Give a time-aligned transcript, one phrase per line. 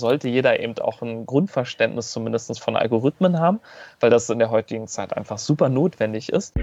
[0.00, 3.60] sollte jeder eben auch ein Grundverständnis zumindest von Algorithmen haben,
[4.00, 6.54] weil das in der heutigen Zeit einfach super notwendig ist.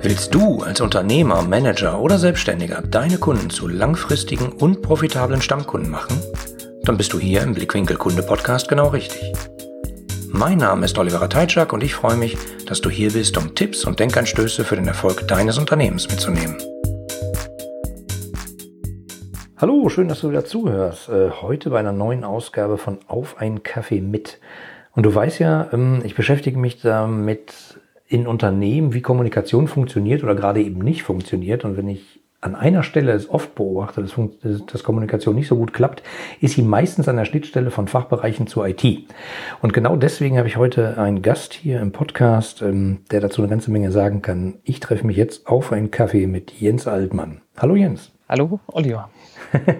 [0.00, 6.20] Willst du als Unternehmer, Manager oder Selbstständiger deine Kunden zu langfristigen und profitablen Stammkunden machen?
[6.84, 9.32] Dann bist du hier im Blickwinkel Kunde Podcast genau richtig.
[10.30, 13.84] Mein Name ist Oliver Teitschak und ich freue mich, dass du hier bist, um Tipps
[13.84, 16.56] und Denkanstöße für den Erfolg deines Unternehmens mitzunehmen.
[19.60, 21.08] Hallo, schön, dass du wieder zuhörst.
[21.08, 24.38] Äh, heute bei einer neuen Ausgabe von Auf einen Kaffee mit.
[24.94, 30.36] Und du weißt ja, ähm, ich beschäftige mich damit in Unternehmen, wie Kommunikation funktioniert oder
[30.36, 31.64] gerade eben nicht funktioniert.
[31.64, 36.04] Und wenn ich an einer Stelle es oft beobachte, dass, Kommunikation nicht so gut klappt,
[36.40, 38.84] ist sie meistens an der Schnittstelle von Fachbereichen zur IT.
[39.60, 43.50] Und genau deswegen habe ich heute einen Gast hier im Podcast, ähm, der dazu eine
[43.50, 44.60] ganze Menge sagen kann.
[44.62, 47.40] Ich treffe mich jetzt auf einen Kaffee mit Jens Altmann.
[47.56, 48.12] Hallo Jens.
[48.28, 49.10] Hallo Oliver.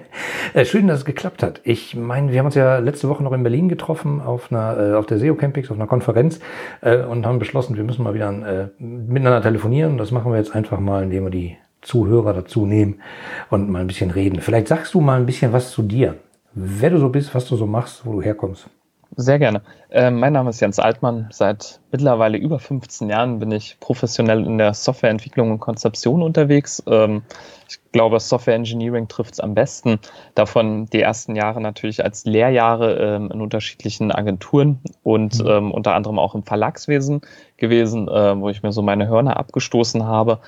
[0.54, 1.60] Äh, schön, dass es geklappt hat.
[1.64, 4.94] Ich meine, wir haben uns ja letzte Woche noch in Berlin getroffen auf einer äh,
[4.94, 6.41] auf der SEO Campix, auf einer Konferenz
[6.80, 9.98] äh, und haben beschlossen, wir müssen mal wieder äh, miteinander telefonieren.
[9.98, 13.02] Das machen wir jetzt einfach mal, indem wir die Zuhörer dazu nehmen
[13.50, 14.41] und mal ein bisschen reden.
[14.41, 16.14] Vielleicht sagst du mal ein bisschen was zu dir.
[16.55, 18.70] Wer du so bist, was du so machst, wo du herkommst.
[19.16, 19.62] Sehr gerne.
[19.91, 21.28] Äh, mein Name ist Jens Altmann.
[21.30, 26.82] Seit mittlerweile über 15 Jahren bin ich professionell in der Softwareentwicklung und Konzeption unterwegs.
[26.86, 27.22] Ähm,
[27.69, 29.98] ich glaube, Software Engineering trifft es am besten.
[30.34, 35.48] Davon die ersten Jahre natürlich als Lehrjahre ähm, in unterschiedlichen Agenturen und mhm.
[35.48, 37.20] ähm, unter anderem auch im Verlagswesen
[37.58, 40.38] gewesen, äh, wo ich mir so meine Hörner abgestoßen habe.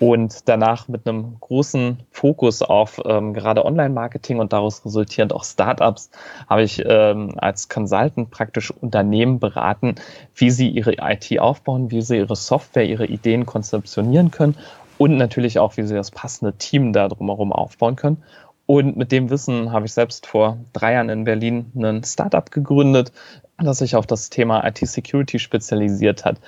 [0.00, 6.10] Und danach mit einem großen Fokus auf ähm, gerade Online-Marketing und daraus resultierend auch Startups
[6.48, 9.94] habe ich ähm, als Consultant praktisch Unternehmen beraten,
[10.34, 14.56] wie sie ihre IT aufbauen, wie sie ihre Software, ihre Ideen konzeptionieren können
[14.98, 18.22] und natürlich auch, wie sie das passende Team da drumherum aufbauen können.
[18.66, 23.12] Und mit dem Wissen habe ich selbst vor drei Jahren in Berlin ein Startup gegründet,
[23.58, 26.38] das sich auf das Thema IT-Security spezialisiert hat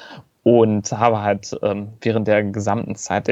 [0.43, 3.29] und habe halt ähm, während der gesamten Zeit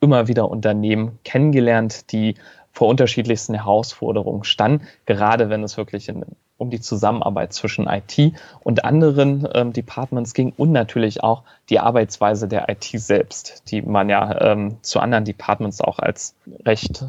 [0.00, 2.36] immer wieder Unternehmen kennengelernt, die
[2.72, 6.24] vor unterschiedlichsten Herausforderungen standen, gerade wenn es wirklich in,
[6.56, 12.48] um die Zusammenarbeit zwischen IT und anderen ähm, Departments ging und natürlich auch die Arbeitsweise
[12.48, 17.04] der IT selbst, die man ja ähm, zu anderen Departments auch als recht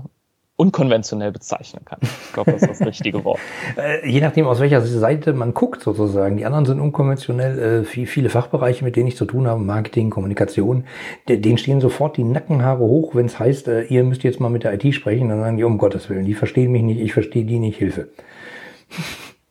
[0.56, 2.00] unkonventionell bezeichnen kann.
[2.02, 3.40] Ich glaube, das ist das richtige Wort.
[3.76, 6.38] Äh, je nachdem, aus welcher Seite man guckt, sozusagen.
[6.38, 7.82] Die anderen sind unkonventionell.
[7.82, 10.84] Äh, viele Fachbereiche, mit denen ich zu tun habe, Marketing, Kommunikation,
[11.28, 14.64] denen stehen sofort die Nackenhaare hoch, wenn es heißt, äh, ihr müsst jetzt mal mit
[14.64, 15.30] der IT sprechen.
[15.30, 18.10] Dann sagen die, um Gottes Willen, die verstehen mich nicht, ich verstehe die nicht, Hilfe.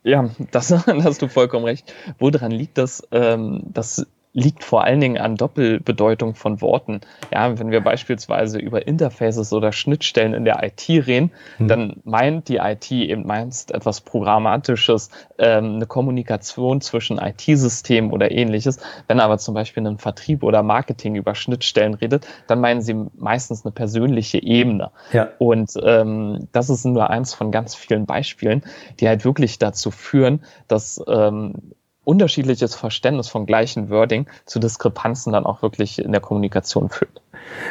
[0.03, 1.93] Ja, das, da hast du vollkommen recht.
[2.19, 3.07] Woran liegt das?
[3.11, 7.01] Ähm, das liegt vor allen Dingen an Doppelbedeutung von Worten.
[7.31, 11.67] Ja, wenn wir beispielsweise über Interfaces oder Schnittstellen in der IT reden, mhm.
[11.67, 18.79] dann meint die IT eben meist etwas Programmatisches, ähm, eine Kommunikation zwischen IT-Systemen oder ähnliches.
[19.07, 23.63] Wenn aber zum Beispiel ein Vertrieb oder Marketing über Schnittstellen redet, dann meinen sie meistens
[23.63, 24.89] eine persönliche Ebene.
[25.11, 25.29] Ja.
[25.37, 28.63] Und ähm, das ist nur eins von ganz vielen Beispielen,
[28.99, 35.45] die halt wirklich dazu führen, dass ähm, unterschiedliches Verständnis von gleichen Wording zu Diskrepanzen dann
[35.45, 37.22] auch wirklich in der Kommunikation führt.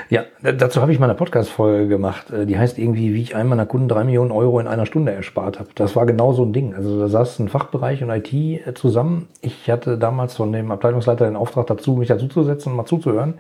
[0.09, 2.31] Ja, dazu habe ich mal eine Podcast-Folge gemacht.
[2.31, 5.13] Äh, die heißt irgendwie, wie ich einem meiner Kunden drei Millionen Euro in einer Stunde
[5.13, 5.71] erspart habe.
[5.75, 6.75] Das war genau so ein Ding.
[6.75, 9.29] Also da saß ein Fachbereich und IT äh, zusammen.
[9.41, 13.35] Ich hatte damals von dem Abteilungsleiter den Auftrag dazu, mich dazuzusetzen und mal zuzuhören.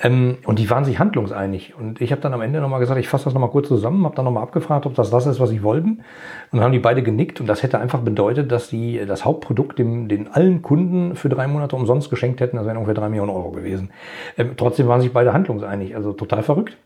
[0.00, 1.74] Ähm, und die waren sich handlungseinig.
[1.78, 4.16] Und ich habe dann am Ende nochmal gesagt, ich fasse das nochmal kurz zusammen, habe
[4.16, 5.88] dann nochmal abgefragt, ob das das ist, was sie wollten.
[5.90, 6.02] Und
[6.52, 7.40] dann haben die beide genickt.
[7.40, 11.46] Und das hätte einfach bedeutet, dass sie das Hauptprodukt dem, den allen Kunden für drei
[11.46, 12.56] Monate umsonst geschenkt hätten.
[12.56, 13.90] Das wären ungefähr drei Millionen Euro gewesen.
[14.36, 15.51] Ähm, trotzdem waren sich beide handlungseinig.
[15.60, 16.76] Also total verrückt.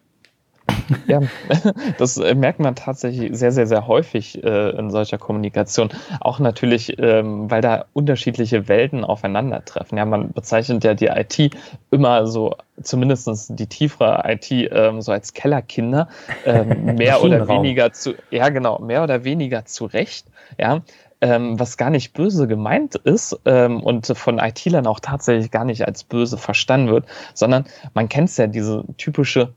[1.06, 1.21] Ja,
[1.99, 5.91] das äh, merkt man tatsächlich sehr, sehr, sehr häufig äh, in solcher Kommunikation.
[6.21, 9.99] Auch natürlich, ähm, weil da unterschiedliche Welten aufeinandertreffen.
[9.99, 11.56] Ja, man bezeichnet ja die IT
[11.91, 16.09] immer so, zumindest die tiefere IT, ähm, so als Kellerkinder,
[16.44, 20.27] ähm, mehr oder weniger zu, ja genau, mehr oder weniger zurecht.
[20.59, 20.83] Ja,
[21.26, 25.86] ähm, was gar nicht böse gemeint ist ähm, und von IT-Lern auch tatsächlich gar nicht
[25.86, 27.64] als böse verstanden wird, sondern
[27.94, 29.52] man kennt es ja, diese typische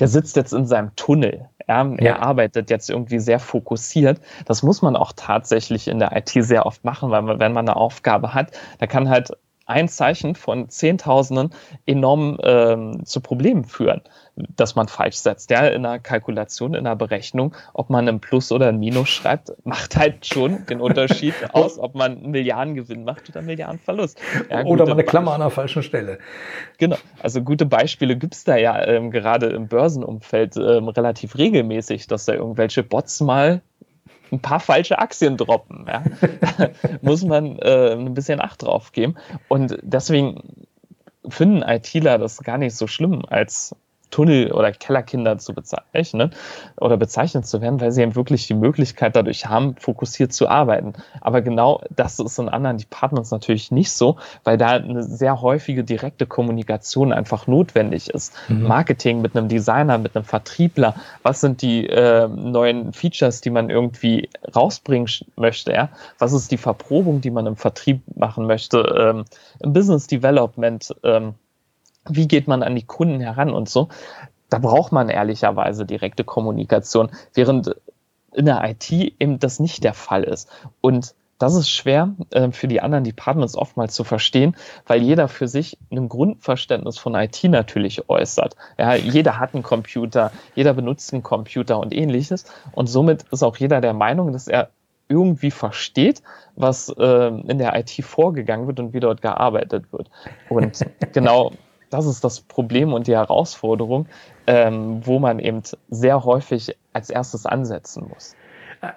[0.00, 1.48] der sitzt jetzt in seinem Tunnel.
[1.68, 2.18] Ja, er ja.
[2.18, 4.20] arbeitet jetzt irgendwie sehr fokussiert.
[4.44, 7.68] Das muss man auch tatsächlich in der IT sehr oft machen, weil man, wenn man
[7.68, 9.30] eine Aufgabe hat, da kann halt
[9.66, 11.50] ein Zeichen von Zehntausenden
[11.86, 14.02] enorm ähm, zu Problemen führen,
[14.36, 15.50] dass man falsch setzt.
[15.50, 19.52] Ja, in einer Kalkulation, in einer Berechnung, ob man ein Plus oder ein Minus schreibt,
[19.64, 24.18] macht halt schon den Unterschied aus, ob man einen Milliardengewinn macht oder einen Milliardenverlust.
[24.50, 26.18] Ja, oder eine Klammer an der falschen Stelle.
[26.78, 32.24] Genau, also gute Beispiele gibt's da ja ähm, gerade im Börsenumfeld ähm, relativ regelmäßig, dass
[32.24, 33.62] da irgendwelche Bots mal
[34.32, 35.86] ein paar falsche Aktien droppen.
[35.86, 36.02] Ja?
[37.02, 39.14] muss man äh, ein bisschen Acht drauf geben.
[39.48, 40.66] Und deswegen
[41.28, 43.74] finden ITler das gar nicht so schlimm, als
[44.10, 46.32] Tunnel- oder Kellerkinder zu bezeichnen
[46.76, 50.94] oder bezeichnet zu werden, weil sie eben wirklich die Möglichkeit dadurch haben, fokussiert zu arbeiten.
[51.20, 55.84] Aber genau das ist in anderen Departments natürlich nicht so, weil da eine sehr häufige
[55.84, 58.32] direkte Kommunikation einfach notwendig ist.
[58.48, 58.62] Mhm.
[58.62, 63.70] Marketing mit einem Designer, mit einem Vertriebler, was sind die äh, neuen Features, die man
[63.70, 65.88] irgendwie rausbringen möchte, ja?
[66.18, 69.24] Was ist die Verprobung, die man im Vertrieb machen möchte, ähm,
[69.60, 71.34] im Business Development, ähm,
[72.08, 73.88] wie geht man an die Kunden heran und so.
[74.50, 77.74] Da braucht man ehrlicherweise direkte Kommunikation, während
[78.32, 80.50] in der IT eben das nicht der Fall ist.
[80.80, 84.56] Und das ist schwer äh, für die anderen Departments oftmals zu verstehen,
[84.86, 88.56] weil jeder für sich ein Grundverständnis von IT natürlich äußert.
[88.78, 92.44] Ja, jeder hat einen Computer, jeder benutzt einen Computer und ähnliches.
[92.72, 94.70] Und somit ist auch jeder der Meinung, dass er
[95.08, 96.22] irgendwie versteht,
[96.56, 100.10] was äh, in der IT vorgegangen wird und wie dort gearbeitet wird.
[100.48, 100.80] Und
[101.12, 101.52] genau
[101.94, 104.06] das ist das Problem und die Herausforderung,
[104.48, 108.34] ähm, wo man eben sehr häufig als erstes ansetzen muss.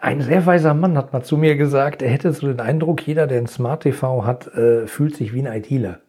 [0.01, 3.27] Ein sehr weiser Mann hat mal zu mir gesagt, er hätte so den Eindruck, jeder,
[3.27, 5.99] der ein Smart TV hat, äh, fühlt sich wie ein ITler.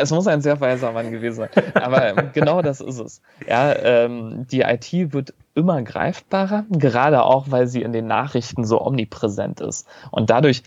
[0.00, 1.48] es muss ein sehr weiser Mann gewesen sein.
[1.74, 3.22] Aber genau das ist es.
[3.48, 8.80] Ja, ähm, die IT wird immer greifbarer, gerade auch, weil sie in den Nachrichten so
[8.82, 9.88] omnipräsent ist.
[10.10, 10.62] Und dadurch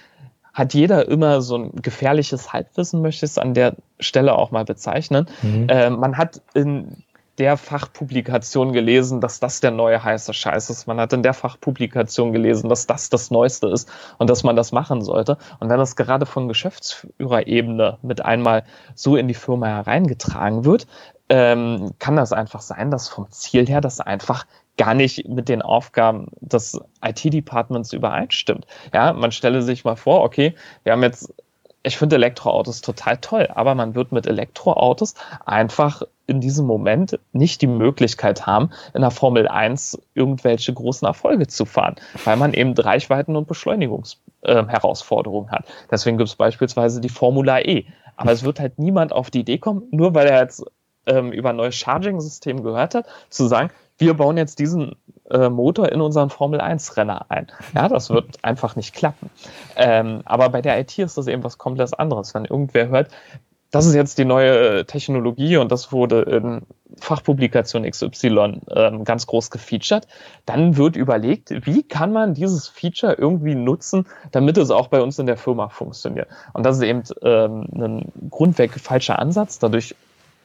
[0.57, 4.65] hat jeder immer so ein gefährliches Halbwissen, möchte ich es an der Stelle auch mal
[4.65, 5.27] bezeichnen.
[5.43, 5.69] Mhm.
[5.69, 7.03] Äh, man hat in
[7.37, 10.87] der Fachpublikation gelesen, dass das der neue heiße Scheiß ist.
[10.87, 13.87] Man hat in der Fachpublikation gelesen, dass das das Neueste ist
[14.17, 15.37] und dass man das machen sollte.
[15.59, 18.63] Und wenn das gerade von Geschäftsführerebene mit einmal
[18.95, 20.87] so in die Firma hereingetragen wird,
[21.29, 24.47] ähm, kann das einfach sein, dass vom Ziel her das einfach
[24.77, 28.65] gar nicht mit den Aufgaben des IT-Departments übereinstimmt.
[28.93, 30.53] Ja, man stelle sich mal vor, okay,
[30.83, 31.33] wir haben jetzt,
[31.83, 35.15] ich finde Elektroautos total toll, aber man wird mit Elektroautos
[35.45, 41.47] einfach in diesem Moment nicht die Möglichkeit haben, in der Formel 1 irgendwelche großen Erfolge
[41.47, 41.95] zu fahren,
[42.25, 45.65] weil man eben Reichweiten- und Beschleunigungsherausforderungen äh, hat.
[45.89, 47.85] Deswegen gibt es beispielsweise die Formula E.
[48.17, 50.65] Aber es wird halt niemand auf die Idee kommen, nur weil er jetzt
[51.05, 54.95] ähm, über ein neues Charging-System gehört hat, zu sagen, wir bauen jetzt diesen
[55.29, 57.47] äh, Motor in unseren Formel 1 Renner ein.
[57.75, 59.29] Ja, das wird einfach nicht klappen.
[59.75, 62.33] Ähm, aber bei der IT ist das eben was komplett anderes.
[62.33, 63.09] Wenn irgendwer hört,
[63.71, 66.61] das ist jetzt die neue Technologie und das wurde in
[66.99, 70.07] Fachpublikation XY ähm, ganz groß gefeatured,
[70.45, 75.19] dann wird überlegt, wie kann man dieses Feature irgendwie nutzen, damit es auch bei uns
[75.19, 76.29] in der Firma funktioniert.
[76.53, 79.59] Und das ist eben ähm, ein grundweg falscher Ansatz.
[79.59, 79.95] Dadurch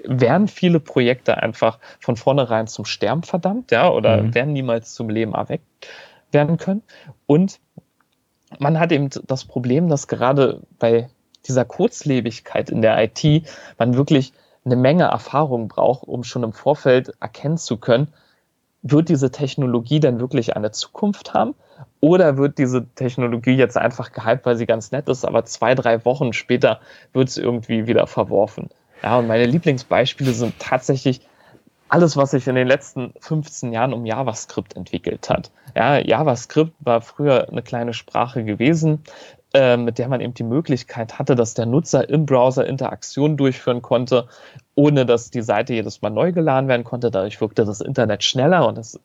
[0.04, 4.34] werden viele Projekte einfach von vornherein zum Sterben verdammt, ja, oder mhm.
[4.34, 5.66] werden niemals zum Leben erweckt
[6.30, 6.82] werden können.
[7.26, 7.60] Und
[8.58, 11.08] man hat eben das Problem, dass gerade bei
[11.46, 13.46] dieser Kurzlebigkeit in der IT
[13.78, 14.32] man wirklich
[14.64, 18.12] eine Menge Erfahrung braucht, um schon im Vorfeld erkennen zu können,
[18.82, 21.54] wird diese Technologie denn wirklich eine Zukunft haben?
[22.00, 26.04] Oder wird diese Technologie jetzt einfach gehypt, weil sie ganz nett ist, aber zwei, drei
[26.04, 26.80] Wochen später
[27.12, 28.70] wird es irgendwie wieder verworfen?
[29.02, 31.20] Ja, und meine Lieblingsbeispiele sind tatsächlich
[31.88, 35.50] alles, was sich in den letzten 15 Jahren um JavaScript entwickelt hat.
[35.76, 39.02] Ja, JavaScript war früher eine kleine Sprache gewesen,
[39.52, 43.82] äh, mit der man eben die Möglichkeit hatte, dass der Nutzer im Browser Interaktionen durchführen
[43.82, 44.28] konnte,
[44.74, 47.10] ohne dass die Seite jedes Mal neu geladen werden konnte.
[47.10, 48.98] Dadurch wirkte das Internet schneller und das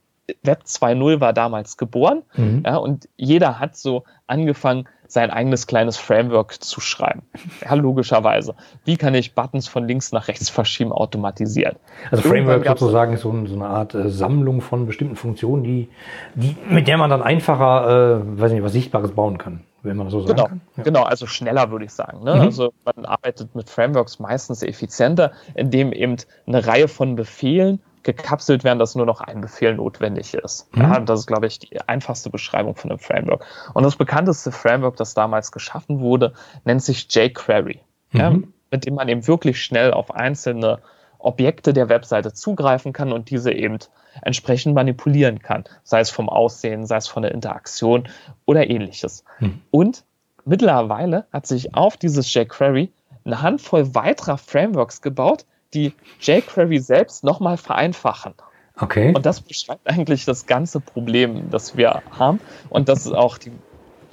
[0.43, 2.23] Web 2.0 war damals geboren.
[2.35, 2.63] Mhm.
[2.65, 7.21] Ja, und jeder hat so angefangen, sein eigenes kleines Framework zu schreiben.
[7.63, 8.55] Ja, logischerweise.
[8.83, 11.77] Wie kann ich Buttons von links nach rechts verschieben automatisiert?
[12.11, 15.89] Also Framework sozusagen ist so, so eine Art äh, Sammlung von bestimmten Funktionen, die,
[16.35, 20.09] die, mit der man dann einfacher, äh, weiß nicht, was Sichtbares bauen kann wenn man
[20.09, 20.61] so sagen genau, kann.
[20.75, 20.83] Ja.
[20.83, 22.23] Genau, also schneller würde ich sagen.
[22.23, 22.35] Ne?
[22.35, 22.41] Mhm.
[22.41, 28.79] Also man arbeitet mit Frameworks meistens effizienter, indem eben eine Reihe von Befehlen gekapselt werden,
[28.79, 30.73] dass nur noch ein Befehl notwendig ist.
[30.73, 30.81] Mhm.
[30.81, 33.45] Ja, das ist, glaube ich, die einfachste Beschreibung von einem Framework.
[33.73, 36.33] Und das bekannteste Framework, das damals geschaffen wurde,
[36.63, 38.19] nennt sich jQuery, mhm.
[38.19, 38.33] ja,
[38.71, 40.79] mit dem man eben wirklich schnell auf einzelne
[41.19, 43.77] Objekte der Webseite zugreifen kann und diese eben
[44.21, 48.07] entsprechend manipulieren kann, sei es vom Aussehen, sei es von der Interaktion
[48.45, 49.25] oder ähnliches.
[49.39, 49.61] Mhm.
[49.69, 50.05] Und
[50.45, 52.89] mittlerweile hat sich auf dieses jQuery
[53.25, 58.33] eine Handvoll weiterer Frameworks gebaut, die jQuery selbst nochmal vereinfachen.
[58.79, 59.13] Okay.
[59.13, 62.39] Und das beschreibt eigentlich das ganze Problem, das wir haben.
[62.69, 63.51] Und das ist auch die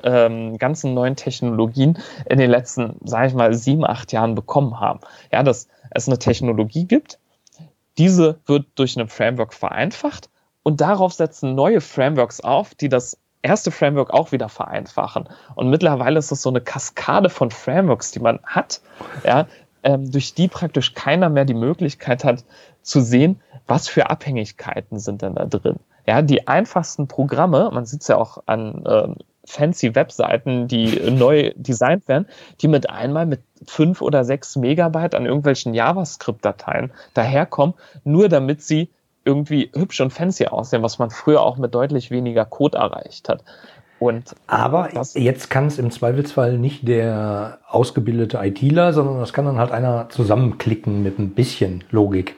[0.03, 5.01] ähm, ganzen neuen Technologien in den letzten, sage ich mal, sieben, acht Jahren bekommen haben.
[5.33, 7.19] Ja, dass es eine Technologie gibt,
[7.99, 10.29] diese wird durch ein Framework vereinfacht
[10.63, 15.29] und darauf setzen neue Frameworks auf, die das erste Framework auch wieder vereinfachen.
[15.55, 18.81] Und mittlerweile ist es so eine Kaskade von Frameworks, die man hat,
[19.25, 19.47] ja,
[19.85, 22.45] ähm, durch die praktisch keiner mehr die Möglichkeit hat
[22.83, 25.77] zu sehen, was für Abhängigkeiten sind denn da drin.
[26.07, 29.09] Ja, die einfachsten Programme, man sieht es ja auch an äh,
[29.47, 32.27] fancy Webseiten, die neu designt werden,
[32.61, 37.75] die mit einmal mit fünf oder sechs Megabyte an irgendwelchen JavaScript-Dateien daherkommen,
[38.05, 38.91] nur damit sie
[39.25, 43.43] irgendwie hübsch und fancy aussehen, was man früher auch mit deutlich weniger Code erreicht hat.
[43.99, 49.59] Und Aber jetzt kann es im Zweifelsfall nicht der ausgebildete ITler, sondern das kann dann
[49.59, 52.37] halt einer zusammenklicken mit ein bisschen Logik.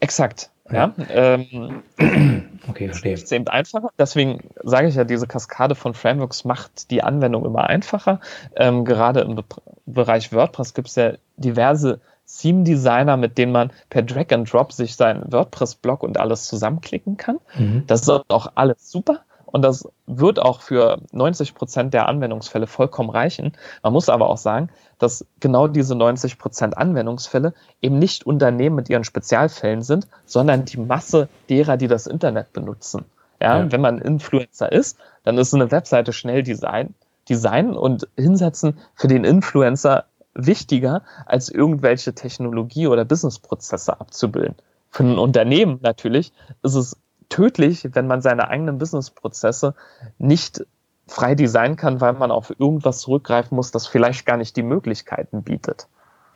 [0.00, 0.50] Exakt.
[0.70, 0.92] Ja.
[0.96, 1.82] ja ähm,
[2.68, 3.14] okay, verstehe.
[3.14, 3.90] ist eben einfacher.
[3.98, 8.20] Deswegen sage ich ja, diese Kaskade von Frameworks macht die Anwendung immer einfacher.
[8.56, 9.44] Ähm, gerade im Be
[9.86, 14.96] Bereich WordPress gibt es ja diverse Theme-Designer, mit denen man per Drag and Drop sich
[14.96, 17.38] seinen WordPress-Blog und alles zusammenklicken kann.
[17.58, 17.84] Mhm.
[17.86, 19.20] Das ist auch alles super.
[19.54, 23.52] Und das wird auch für 90 Prozent der Anwendungsfälle vollkommen reichen.
[23.84, 24.68] Man muss aber auch sagen,
[24.98, 30.78] dass genau diese 90 Prozent Anwendungsfälle eben nicht Unternehmen mit ihren Spezialfällen sind, sondern die
[30.78, 33.04] Masse derer, die das Internet benutzen.
[33.40, 33.70] Ja, ja.
[33.70, 36.92] wenn man Influencer ist, dann ist eine Webseite schnell design,
[37.28, 44.56] designen und hinsetzen für den Influencer wichtiger, als irgendwelche Technologie- oder Businessprozesse abzubilden.
[44.90, 46.32] Für ein Unternehmen natürlich
[46.64, 46.96] ist es
[47.28, 49.74] tödlich, wenn man seine eigenen Businessprozesse
[50.18, 50.64] nicht
[51.06, 55.42] frei designen kann, weil man auf irgendwas zurückgreifen muss, das vielleicht gar nicht die Möglichkeiten
[55.42, 55.88] bietet.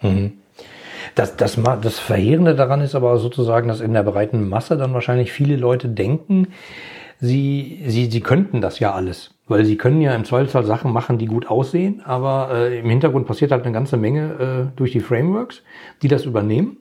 [0.03, 0.39] Mhm.
[1.15, 5.33] Das, das, das Verheerende daran ist aber sozusagen, dass in der breiten Masse dann wahrscheinlich
[5.33, 6.49] viele Leute denken,
[7.21, 9.35] sie, sie, sie könnten das ja alles.
[9.47, 13.27] Weil sie können ja im Zweifelsfall Sachen machen, die gut aussehen, aber äh, im Hintergrund
[13.27, 15.63] passiert halt eine ganze Menge äh, durch die Frameworks,
[16.03, 16.77] die das übernehmen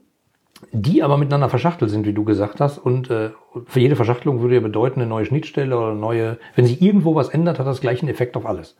[0.72, 2.78] die aber miteinander verschachtelt sind, wie du gesagt hast.
[2.78, 3.32] Und äh,
[3.66, 7.30] für jede Verschachtelung würde ja bedeuten, eine neue Schnittstelle oder neue, wenn sich irgendwo was
[7.30, 8.76] ändert, hat das gleichen Effekt auf alles.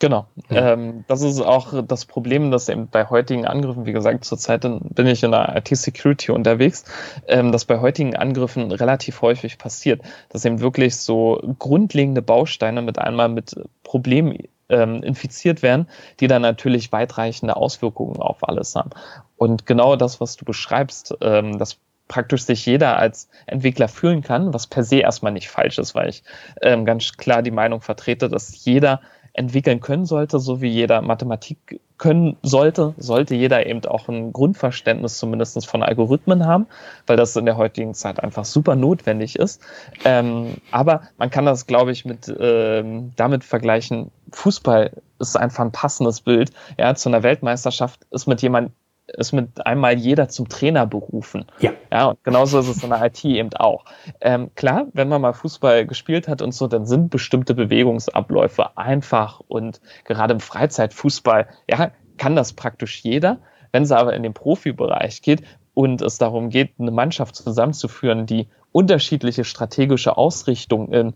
[0.00, 0.26] Genau.
[0.48, 0.74] Ja.
[0.74, 5.06] Ähm, das ist auch das Problem, dass eben bei heutigen Angriffen, wie gesagt, zurzeit bin
[5.08, 6.84] ich in der IT-Security unterwegs,
[7.26, 12.98] ähm, dass bei heutigen Angriffen relativ häufig passiert, dass eben wirklich so grundlegende Bausteine mit
[13.00, 14.38] einmal mit Problemen
[14.68, 15.88] ähm, infiziert werden,
[16.20, 18.90] die dann natürlich weitreichende Auswirkungen auf alles haben.
[19.38, 21.78] Und genau das, was du beschreibst, ähm, dass
[22.08, 26.08] praktisch sich jeder als Entwickler fühlen kann, was per se erstmal nicht falsch ist, weil
[26.08, 26.22] ich
[26.62, 29.00] ähm, ganz klar die Meinung vertrete, dass jeder
[29.34, 35.18] entwickeln können sollte, so wie jeder Mathematik können sollte, sollte jeder eben auch ein Grundverständnis
[35.18, 36.66] zumindest von Algorithmen haben,
[37.06, 39.62] weil das in der heutigen Zeit einfach super notwendig ist.
[40.04, 44.10] Ähm, aber man kann das, glaube ich, mit ähm, damit vergleichen.
[44.32, 46.50] Fußball ist einfach ein passendes Bild.
[46.76, 48.72] Ja, zu einer Weltmeisterschaft ist mit jemand
[49.16, 51.46] ist mit einmal jeder zum Trainer berufen.
[51.60, 51.72] Ja.
[51.90, 53.84] Ja, und genauso ist es in der IT eben auch.
[54.20, 59.40] Ähm, klar, wenn man mal Fußball gespielt hat und so, dann sind bestimmte Bewegungsabläufe einfach
[59.48, 63.38] und gerade im Freizeitfußball, ja, kann das praktisch jeder.
[63.72, 65.42] Wenn es aber in den Profibereich geht
[65.74, 71.14] und es darum geht, eine Mannschaft zusammenzuführen, die unterschiedliche strategische Ausrichtungen in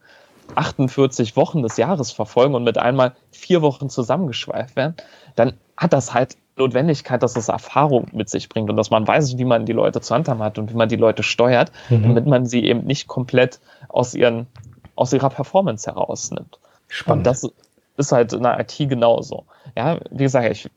[0.55, 4.97] 48 Wochen des Jahres verfolgen und mit einmal vier Wochen zusammengeschweift werden,
[5.35, 9.39] dann hat das halt Notwendigkeit, dass es Erfahrung mit sich bringt und dass man weiß,
[9.39, 12.03] wie man die Leute zu handhaben hat und wie man die Leute steuert, mhm.
[12.03, 14.47] damit man sie eben nicht komplett aus, ihren,
[14.95, 16.59] aus ihrer Performance herausnimmt.
[16.89, 17.21] Spannend.
[17.21, 17.51] Und das
[17.97, 19.45] ist halt in der IT genauso.
[19.77, 20.69] Ja, wie gesagt, ich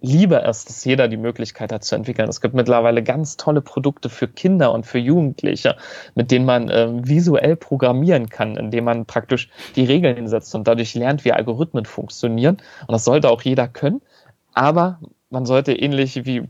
[0.00, 2.28] liebe es, dass jeder die Möglichkeit hat zu entwickeln.
[2.28, 5.76] Es gibt mittlerweile ganz tolle Produkte für Kinder und für Jugendliche,
[6.14, 10.94] mit denen man äh, visuell programmieren kann, indem man praktisch die Regeln setzt und dadurch
[10.94, 12.56] lernt, wie Algorithmen funktionieren.
[12.86, 14.00] Und das sollte auch jeder können.
[14.54, 14.98] Aber
[15.30, 16.42] man sollte ähnlich wie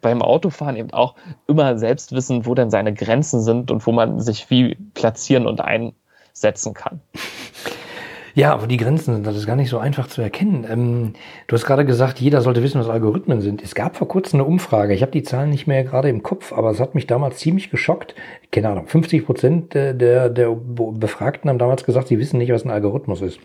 [0.00, 1.14] beim Autofahren eben auch
[1.46, 5.60] immer selbst wissen, wo denn seine Grenzen sind und wo man sich wie platzieren und
[5.60, 7.00] einsetzen kann.
[8.34, 10.64] Ja, aber die Grenzen sind, das ist gar nicht so einfach zu erkennen.
[10.68, 11.12] Ähm,
[11.48, 13.60] du hast gerade gesagt, jeder sollte wissen, was Algorithmen sind.
[13.62, 14.94] Es gab vor kurzem eine Umfrage.
[14.94, 17.70] Ich habe die Zahlen nicht mehr gerade im Kopf, aber es hat mich damals ziemlich
[17.70, 18.14] geschockt.
[18.52, 22.64] Keine Ahnung, 50 Prozent der, der, der Befragten haben damals gesagt, sie wissen nicht, was
[22.64, 23.40] ein Algorithmus ist.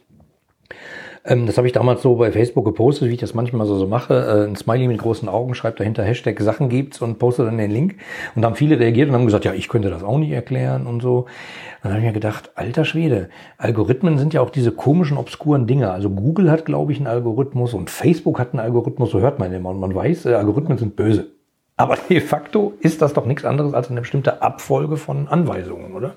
[1.26, 3.88] Ähm, das habe ich damals so bei Facebook gepostet, wie ich das manchmal so, so
[3.88, 4.14] mache.
[4.14, 7.72] Äh, ein Smiley mit großen Augen schreibt dahinter Hashtag Sachen gibt's und postet dann den
[7.72, 7.96] Link.
[8.36, 11.02] Und haben viele reagiert und haben gesagt, ja, ich könnte das auch nicht erklären und
[11.02, 11.26] so.
[11.82, 15.92] Dann habe ich mir gedacht, alter Schwede, Algorithmen sind ja auch diese komischen, obskuren Dinge.
[15.92, 19.52] Also Google hat, glaube ich, einen Algorithmus und Facebook hat einen Algorithmus, so hört man
[19.52, 19.72] immer.
[19.72, 21.28] Und man weiß, äh, Algorithmen sind böse.
[21.76, 26.16] Aber de facto ist das doch nichts anderes als eine bestimmte Abfolge von Anweisungen, oder?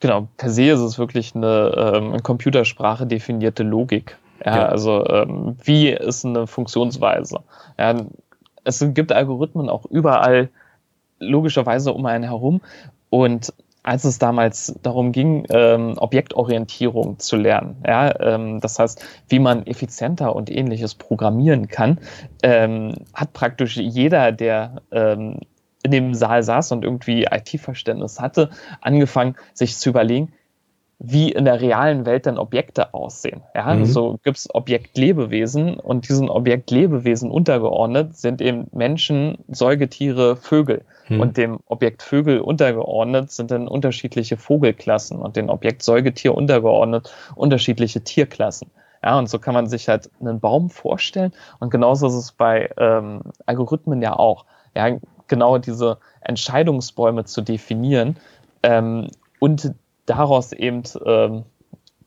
[0.00, 4.16] Genau, per se ist es wirklich eine ähm, in Computersprache definierte Logik.
[4.44, 4.66] Ja, ja.
[4.66, 7.40] also ähm, wie ist eine Funktionsweise?
[7.78, 7.94] Ja,
[8.64, 10.50] es gibt Algorithmen auch überall
[11.18, 12.60] logischerweise um einen herum
[13.10, 13.52] und
[13.82, 17.82] als es damals darum ging, ähm, Objektorientierung zu lernen.
[17.86, 21.98] Ja, ähm, das heißt, wie man effizienter und ähnliches programmieren kann,
[22.42, 25.40] ähm, hat praktisch jeder, der ähm,
[25.82, 28.50] in dem Saal saß und irgendwie IT-Verständnis hatte,
[28.82, 30.32] angefangen, sich zu überlegen,
[31.00, 33.42] wie in der realen Welt dann Objekte aussehen.
[33.54, 33.84] Ja, mhm.
[33.86, 40.84] so gibt es Objektlebewesen und diesen Objektlebewesen untergeordnet sind eben Menschen, Säugetiere, Vögel.
[41.08, 41.20] Mhm.
[41.20, 48.02] Und dem Objekt Vögel untergeordnet sind dann unterschiedliche Vogelklassen und dem Objekt Säugetier untergeordnet unterschiedliche
[48.02, 48.70] Tierklassen.
[49.04, 51.32] Ja, und so kann man sich halt einen Baum vorstellen.
[51.60, 54.44] Und genauso ist es bei ähm, Algorithmen ja auch.
[54.74, 54.96] Ja,
[55.28, 58.16] genau diese Entscheidungsbäume zu definieren
[58.64, 59.72] ähm, und
[60.08, 61.44] daraus eben ähm,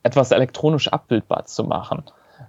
[0.03, 2.03] etwas elektronisch abbildbar zu machen.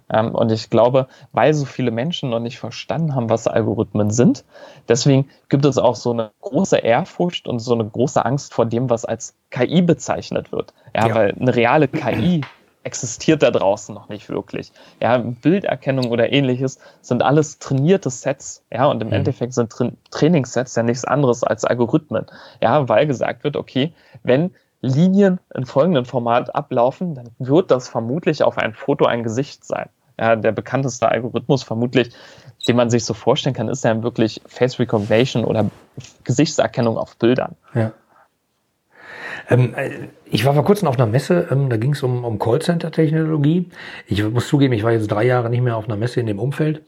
[0.09, 4.43] Ähm, und ich glaube, weil so viele Menschen noch nicht verstanden haben, was Algorithmen sind,
[4.87, 8.89] deswegen gibt es auch so eine große Ehrfurcht und so eine große Angst vor dem,
[8.89, 10.73] was als KI bezeichnet wird.
[10.95, 11.15] Ja, ja.
[11.15, 12.41] weil eine reale KI
[12.83, 14.71] existiert da draußen noch nicht wirklich.
[15.01, 18.63] Ja, Bilderkennung oder ähnliches sind alles trainierte Sets.
[18.71, 19.13] Ja, und im mhm.
[19.13, 22.25] Endeffekt sind Tra Trainingssets ja nichts anderes als Algorithmen.
[22.61, 23.93] Ja, weil gesagt wird, okay,
[24.23, 24.51] wenn
[24.83, 29.89] Linien in folgendem Format ablaufen, dann wird das vermutlich auf ein Foto ein Gesicht sein.
[30.19, 32.13] Ja, der bekannteste Algorithmus vermutlich,
[32.67, 35.71] den man sich so vorstellen kann, ist ja wirklich Face Recognition oder
[36.23, 37.55] Gesichtserkennung auf Bildern.
[37.73, 37.93] Ja.
[39.49, 39.89] Ähm, äh,
[40.25, 43.69] ich war vor kurzem auf einer Messe, ähm, da ging es um, um Callcenter-Technologie.
[44.07, 46.39] Ich muss zugeben, ich war jetzt drei Jahre nicht mehr auf einer Messe in dem
[46.39, 46.83] Umfeld.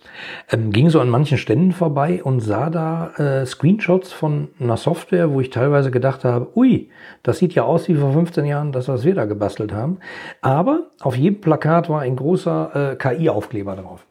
[0.51, 5.31] Ähm, ging so an manchen Ständen vorbei und sah da äh, Screenshots von einer Software,
[5.31, 6.89] wo ich teilweise gedacht habe, ui,
[7.23, 9.99] das sieht ja aus wie vor 15 Jahren, das, was wir da gebastelt haben.
[10.41, 14.05] Aber auf jedem Plakat war ein großer äh, KI-Aufkleber drauf.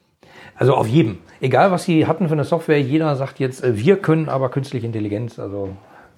[0.56, 1.18] Also auf jedem.
[1.40, 4.86] Egal, was sie hatten für eine Software, jeder sagt jetzt, äh, wir können aber künstliche
[4.86, 5.38] Intelligenz.
[5.38, 5.70] Also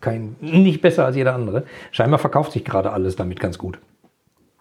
[0.07, 1.65] kein, nicht besser als jeder andere.
[1.91, 3.79] Scheinbar verkauft sich gerade alles damit ganz gut.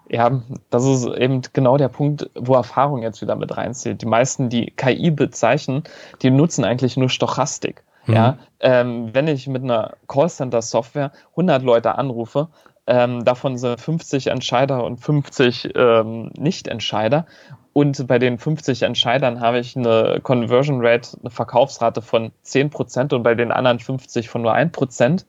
[0.09, 4.01] Ja, das ist eben genau der Punkt, wo Erfahrung jetzt wieder mit reinzählt.
[4.01, 5.83] Die meisten, die KI bezeichnen,
[6.21, 7.83] die nutzen eigentlich nur Stochastik.
[8.07, 8.13] Mhm.
[8.13, 12.49] Ja, ähm, wenn ich mit einer Callcenter-Software 100 Leute anrufe,
[12.87, 17.25] ähm, davon sind 50 Entscheider und 50 ähm, Nicht-Entscheider
[17.77, 23.21] und bei den 50 Entscheidern habe ich eine Conversion Rate, eine Verkaufsrate von 10% und
[23.21, 25.25] bei den anderen 50 von nur 1%.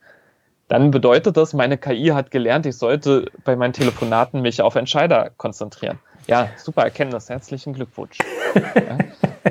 [0.69, 5.33] Dann bedeutet das, meine KI hat gelernt, ich sollte bei meinen Telefonaten mich auf Entscheider
[5.37, 5.99] konzentrieren.
[6.29, 7.29] Ja, super Erkenntnis.
[7.29, 8.19] Herzlichen Glückwunsch.
[8.55, 8.99] Ja,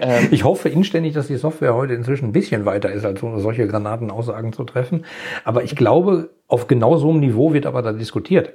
[0.02, 3.66] ähm, ich hoffe inständig, dass die Software heute inzwischen ein bisschen weiter ist, als solche
[3.66, 5.06] Granatenaussagen zu treffen.
[5.46, 8.52] Aber ich glaube, auf genau so einem Niveau wird aber da diskutiert.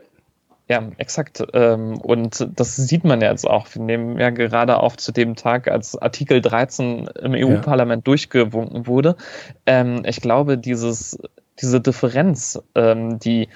[0.70, 1.42] Ja, exakt.
[1.52, 3.66] Ähm, und das sieht man jetzt auch.
[3.74, 8.04] Wir nehmen ja gerade auf zu dem Tag, als Artikel 13 im EU-Parlament ja.
[8.04, 9.16] durchgewunken wurde.
[9.66, 11.18] Ähm, ich glaube, dieses,
[11.60, 13.48] diese Differenz, ähm, die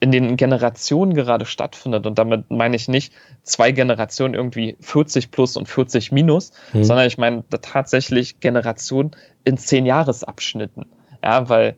[0.00, 5.56] in den Generationen gerade stattfindet, und damit meine ich nicht zwei Generationen irgendwie 40 plus
[5.56, 6.84] und 40 minus, mhm.
[6.84, 10.84] sondern ich meine tatsächlich Generationen in zehn Jahresabschnitten.
[11.24, 11.76] Ja, weil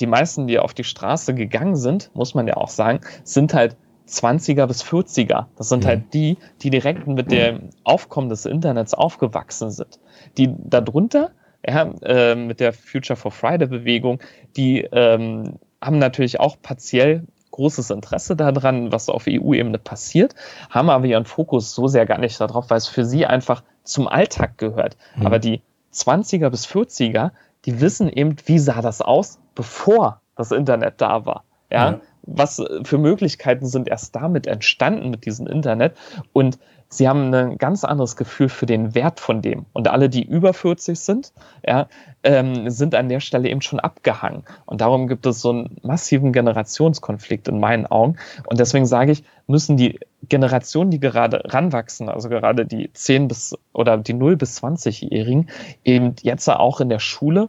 [0.00, 3.76] die meisten, die auf die Straße gegangen sind, muss man ja auch sagen, sind halt
[4.08, 5.46] 20er bis 40er.
[5.56, 5.88] Das sind mhm.
[5.88, 9.98] halt die, die direkt mit dem Aufkommen des Internets aufgewachsen sind.
[10.38, 11.30] Die darunter,
[11.66, 14.20] ja, äh, mit der Future for Friday Bewegung,
[14.56, 20.34] die ähm, haben natürlich auch partiell großes Interesse daran, was auf EU-Ebene passiert,
[20.70, 24.08] haben aber ihren Fokus so sehr gar nicht darauf, weil es für sie einfach zum
[24.08, 24.96] Alltag gehört.
[25.16, 25.26] Mhm.
[25.26, 27.30] Aber die 20er bis 40er,
[27.64, 31.44] die wissen eben, wie sah das aus, bevor das Internet da war.
[31.70, 35.96] Ja, ja was für Möglichkeiten sind erst damit entstanden mit diesem Internet
[36.32, 36.58] und
[36.88, 39.66] sie haben ein ganz anderes Gefühl für den Wert von dem.
[39.72, 41.32] Und alle, die über 40 sind,
[41.66, 41.88] ja,
[42.22, 44.44] ähm, sind an der Stelle eben schon abgehangen.
[44.66, 48.16] Und darum gibt es so einen massiven Generationskonflikt in meinen Augen.
[48.46, 53.54] Und deswegen sage ich, müssen die Generationen, die gerade ranwachsen, also gerade die 10 bis
[53.72, 55.48] oder die 0 bis 20-Jährigen,
[55.84, 57.48] eben jetzt auch in der Schule,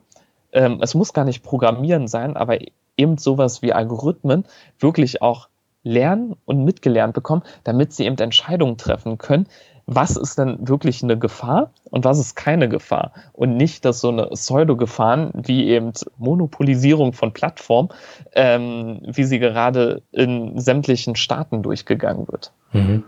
[0.51, 2.59] ähm, es muss gar nicht Programmieren sein, aber
[2.97, 4.45] eben sowas wie Algorithmen
[4.79, 5.49] wirklich auch
[5.83, 9.47] lernen und mitgelernt bekommen, damit sie eben Entscheidungen treffen können,
[9.85, 13.13] was ist denn wirklich eine Gefahr und was ist keine Gefahr.
[13.31, 17.89] Und nicht, dass so eine Pseudo-Gefahren wie eben Monopolisierung von Plattformen,
[18.33, 22.51] ähm, wie sie gerade in sämtlichen Staaten durchgegangen wird.
[22.73, 23.05] Mhm.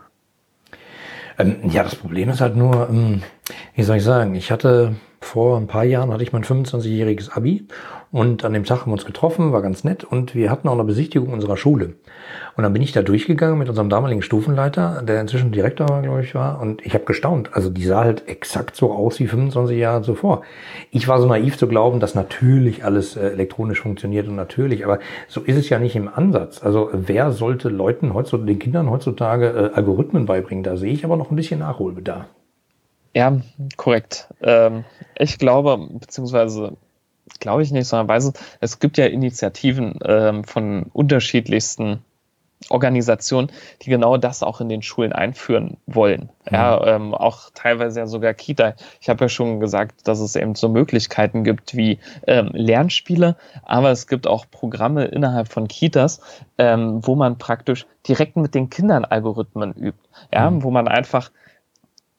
[1.38, 3.24] Ähm, ja, das Problem ist halt nur, ähm,
[3.76, 4.96] wie soll ich sagen, ich hatte
[5.30, 7.68] vor ein paar Jahren hatte ich mein 25-jähriges Abi
[8.12, 10.74] und an dem Tag haben wir uns getroffen, war ganz nett und wir hatten auch
[10.74, 11.94] eine Besichtigung unserer Schule.
[12.58, 16.34] Und dann bin ich da durchgegangen mit unserem damaligen Stufenleiter, der inzwischen Direktor, glaube ich,
[16.34, 16.60] war.
[16.60, 17.52] Und ich habe gestaunt.
[17.54, 20.42] Also die sah halt exakt so aus wie 25 Jahre zuvor.
[20.90, 24.98] Ich war so naiv zu glauben, dass natürlich alles äh, elektronisch funktioniert und natürlich, aber
[25.28, 26.64] so ist es ja nicht im Ansatz.
[26.64, 30.64] Also wer sollte Leuten heutzutage, den Kindern heutzutage äh, Algorithmen beibringen?
[30.64, 32.26] Da sehe ich aber noch ein bisschen Nachholbedarf.
[33.14, 33.42] Ja,
[33.78, 34.28] korrekt.
[34.42, 34.86] Ähm,
[35.18, 36.78] ich glaube, beziehungsweise
[37.40, 42.04] glaube ich nicht, sondern weiß es, es gibt ja Initiativen ähm, von unterschiedlichsten
[42.68, 43.50] Organisationen,
[43.82, 46.30] die genau das auch in den Schulen einführen wollen.
[46.50, 46.54] Mhm.
[46.56, 48.74] Ja, ähm, auch teilweise ja sogar Kita.
[49.00, 53.92] Ich habe ja schon gesagt, dass es eben so Möglichkeiten gibt wie ähm, Lernspiele, aber
[53.92, 56.20] es gibt auch Programme innerhalb von Kitas,
[56.58, 60.00] ähm, wo man praktisch direkt mit den Kindern Algorithmen übt.
[60.34, 60.64] Ja, mhm.
[60.64, 61.32] wo man einfach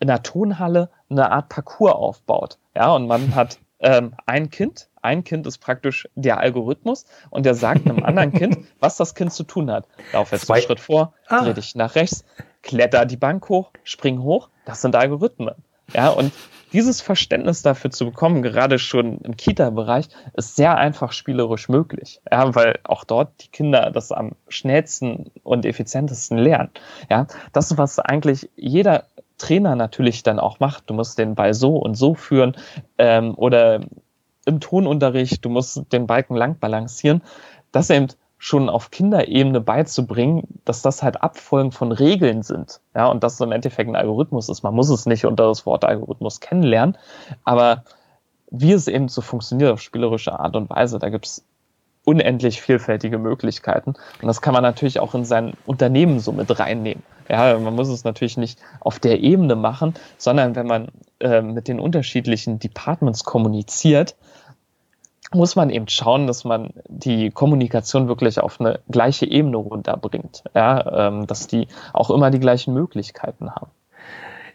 [0.01, 2.59] in der Tonhalle eine Art Parcours aufbaut.
[2.75, 7.55] Ja, und man hat ähm, ein Kind, ein Kind ist praktisch der Algorithmus und der
[7.55, 9.87] sagt einem anderen Kind, was das Kind zu tun hat.
[10.13, 11.45] Lauf jetzt einen Schritt vor, ah.
[11.45, 12.25] dreh dich nach rechts,
[12.63, 14.49] kletter die Bank hoch, spring hoch.
[14.67, 15.55] Das sind Algorithmen.
[15.95, 16.33] Ja, und
[16.73, 22.21] dieses Verständnis dafür zu bekommen, gerade schon im Kita-Bereich, ist sehr einfach spielerisch möglich.
[22.31, 26.71] Ja, weil auch dort die Kinder das am schnellsten und effizientesten lernen.
[27.11, 29.05] Ja, das, was eigentlich jeder
[29.41, 30.89] Trainer natürlich dann auch macht.
[30.89, 32.57] Du musst den Ball so und so führen
[32.99, 33.81] ähm, oder
[34.47, 37.23] im Tonunterricht, du musst den Balken lang balancieren,
[37.73, 42.81] das eben schon auf Kinderebene beizubringen, dass das halt Abfolgen von Regeln sind.
[42.95, 44.63] Ja, und das so im Endeffekt ein Algorithmus ist.
[44.63, 46.97] Man muss es nicht unter das Wort Algorithmus kennenlernen,
[47.45, 47.85] aber
[48.51, 51.45] wie es eben so funktioniert auf spielerische Art und Weise, da gibt es
[52.05, 53.91] unendlich vielfältige Möglichkeiten.
[53.91, 57.03] Und das kann man natürlich auch in sein Unternehmen so mit reinnehmen.
[57.29, 60.89] Ja, man muss es natürlich nicht auf der Ebene machen, sondern wenn man
[61.21, 64.17] äh, mit den unterschiedlichen Departments kommuniziert,
[65.33, 70.43] muss man eben schauen, dass man die Kommunikation wirklich auf eine gleiche Ebene runterbringt.
[70.55, 73.71] Ja, ähm, dass die auch immer die gleichen Möglichkeiten haben.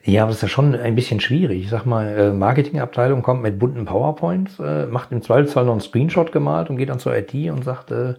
[0.08, 1.64] Ja, aber das ist ja schon ein bisschen schwierig.
[1.64, 5.82] Ich sag mal, äh, Marketingabteilung kommt mit bunten PowerPoints, äh, macht im Zweifelsfall noch einen
[5.82, 8.14] Screenshot gemalt und geht dann zur IT und sagt, äh,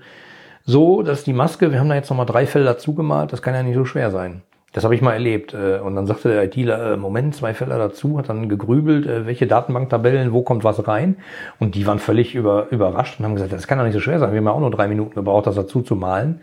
[0.64, 3.54] so, das ist die Maske, wir haben da jetzt nochmal drei Felder zugemalt, das kann
[3.54, 4.42] ja nicht so schwer sein.
[4.72, 5.54] Das habe ich mal erlebt.
[5.54, 10.42] Und dann sagte der ITler, Moment, zwei Felder dazu, hat dann gegrübelt, welche Datenbanktabellen, wo
[10.42, 11.16] kommt was rein.
[11.58, 14.18] Und die waren völlig über, überrascht und haben gesagt, das kann doch nicht so schwer
[14.18, 14.32] sein.
[14.32, 16.40] Wir haben ja auch nur drei Minuten gebraucht, das dazu zu malen.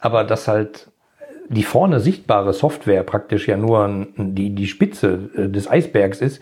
[0.00, 0.88] Aber das halt
[1.48, 6.40] die vorne sichtbare Software praktisch ja nur die, die Spitze des Eisbergs ist,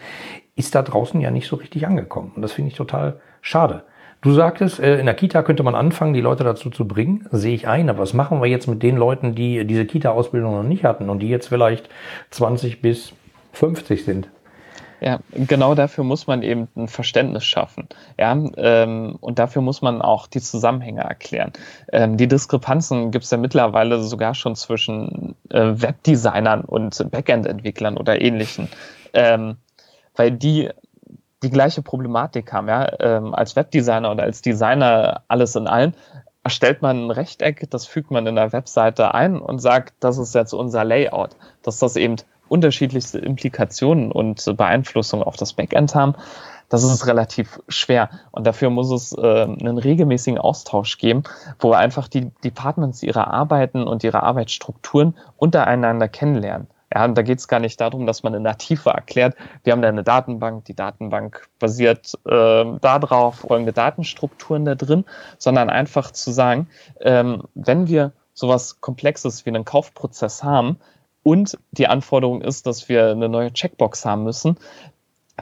[0.56, 2.32] ist da draußen ja nicht so richtig angekommen.
[2.36, 3.84] Und das finde ich total schade.
[4.24, 7.28] Du sagtest, äh, in der Kita könnte man anfangen, die Leute dazu zu bringen.
[7.30, 7.90] Sehe ich ein.
[7.90, 11.18] Aber was machen wir jetzt mit den Leuten, die diese Kita-Ausbildung noch nicht hatten und
[11.18, 11.90] die jetzt vielleicht
[12.30, 13.12] 20 bis
[13.52, 14.30] 50 sind?
[15.04, 17.88] Ja, genau dafür muss man eben ein Verständnis schaffen.
[18.18, 21.52] Ja, ähm, und dafür muss man auch die Zusammenhänge erklären.
[21.92, 28.18] Ähm, die Diskrepanzen gibt es ja mittlerweile sogar schon zwischen äh, Webdesignern und Backend-Entwicklern oder
[28.18, 28.68] ähnlichen.
[29.12, 29.58] Ähm,
[30.16, 30.70] weil die
[31.42, 32.68] die gleiche Problematik haben.
[32.68, 32.90] Ja?
[32.98, 35.92] Ähm, als Webdesigner oder als Designer alles in allem
[36.42, 40.34] erstellt man ein Rechteck, das fügt man in der Webseite ein und sagt, das ist
[40.34, 42.16] jetzt unser Layout, dass das eben
[42.54, 46.14] unterschiedlichste Implikationen und Beeinflussungen auf das Backend haben.
[46.68, 51.24] Das ist relativ schwer und dafür muss es äh, einen regelmäßigen Austausch geben,
[51.58, 56.68] wo einfach die Departments ihre Arbeiten und ihre Arbeitsstrukturen untereinander kennenlernen.
[56.94, 59.72] Ja, und da geht es gar nicht darum, dass man in der Tiefe erklärt, wir
[59.72, 65.04] haben da eine Datenbank, die Datenbank basiert äh, darauf, folgende Datenstrukturen da drin,
[65.38, 66.68] sondern einfach zu sagen,
[67.00, 70.78] ähm, wenn wir sowas Komplexes wie einen Kaufprozess haben
[71.24, 74.56] und die Anforderung ist, dass wir eine neue Checkbox haben müssen,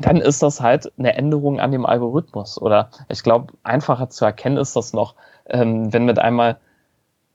[0.01, 2.61] dann ist das halt eine Änderung an dem Algorithmus.
[2.61, 5.15] Oder ich glaube, einfacher zu erkennen ist das noch,
[5.47, 6.57] ähm, wenn mit einmal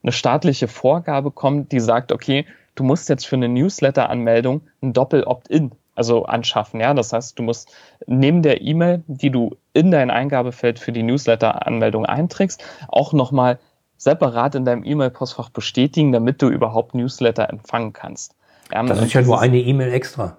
[0.02, 5.72] eine staatliche Vorgabe kommt, die sagt, okay, du musst jetzt für eine Newsletter-Anmeldung ein Doppel-Opt-in
[5.98, 6.80] also anschaffen.
[6.80, 7.72] Ja, das heißt, du musst
[8.06, 13.58] neben der E-Mail, die du in dein Eingabefeld für die Newsletter-Anmeldung einträgst, auch nochmal
[13.96, 18.36] separat in deinem E-Mail-Postfach bestätigen, damit du überhaupt Newsletter empfangen kannst.
[18.72, 20.36] Ja, das ist ja nur eine E-Mail extra.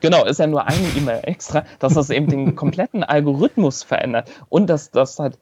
[0.00, 4.68] Genau, ist ja nur eine E-Mail extra, dass das eben den kompletten Algorithmus verändert und
[4.68, 5.38] dass das halt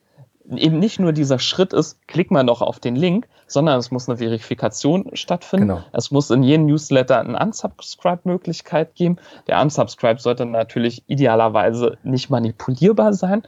[0.57, 4.09] eben nicht nur dieser Schritt ist, klick mal noch auf den Link, sondern es muss
[4.09, 5.69] eine Verifikation stattfinden.
[5.69, 5.83] Genau.
[5.93, 9.17] Es muss in jedem Newsletter eine Unsubscribe-Möglichkeit geben.
[9.47, 13.43] Der Unsubscribe sollte natürlich idealerweise nicht manipulierbar sein.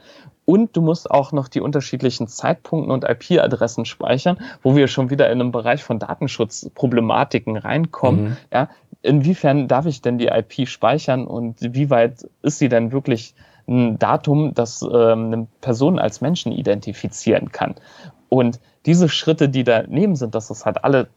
[0.51, 5.27] Und du musst auch noch die unterschiedlichen Zeitpunkten und IP-Adressen speichern, wo wir schon wieder
[5.27, 8.23] in einem Bereich von Datenschutzproblematiken reinkommen.
[8.23, 8.37] Mhm.
[8.51, 8.69] Ja,
[9.01, 13.33] inwiefern darf ich denn die IP speichern und wie weit ist sie denn wirklich
[13.65, 17.75] ein Datum, das ähm, eine Person als Menschen identifizieren kann.
[18.27, 21.07] Und diese Schritte, die daneben sind, dass das halt alle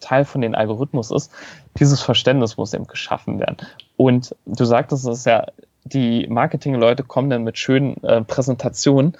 [0.00, 1.30] Teil von den Algorithmus ist,
[1.78, 3.58] dieses Verständnis muss eben geschaffen werden.
[3.96, 5.46] Und du sagtest es ja,
[5.84, 9.16] die Marketingleute kommen dann mit schönen äh, Präsentationen.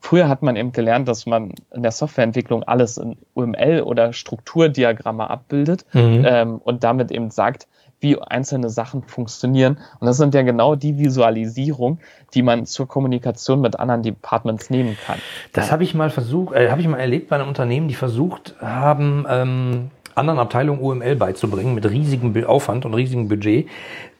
[0.00, 5.28] Früher hat man eben gelernt, dass man in der Softwareentwicklung alles in UML oder Strukturdiagramme
[5.28, 6.24] abbildet mhm.
[6.26, 7.66] ähm, und damit eben sagt,
[8.00, 9.78] wie einzelne Sachen funktionieren.
[9.98, 11.98] Und das sind ja genau die Visualisierung,
[12.32, 15.18] die man zur Kommunikation mit anderen Departments nehmen kann.
[15.52, 18.54] Das habe ich mal versucht, äh, habe ich mal erlebt bei einem Unternehmen, die versucht
[18.60, 23.68] haben, ähm, anderen Abteilungen UML beizubringen mit riesigem Aufwand und riesigem Budget.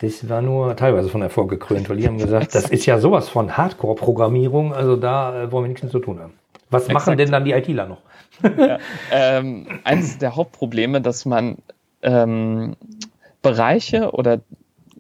[0.01, 3.29] Das war nur teilweise von Erfolg gekrönt, weil die haben gesagt, das ist ja sowas
[3.29, 6.33] von Hardcore-Programmierung, also da äh, wollen wir nichts zu tun haben.
[6.71, 6.95] Was Exakt.
[6.95, 8.03] machen denn dann die ITler noch?
[8.57, 8.79] Ja,
[9.11, 11.57] ähm, eines der Hauptprobleme, dass man
[12.03, 12.77] ähm,
[13.43, 14.41] Bereiche oder